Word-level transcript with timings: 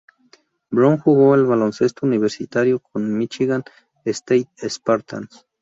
Brown 0.71 0.97
jugó 0.97 1.35
al 1.35 1.45
baloncesto 1.45 2.07
universitario 2.07 2.79
con 2.79 3.15
Michigan 3.19 3.63
State 4.03 4.49
Spartans. 4.57 5.45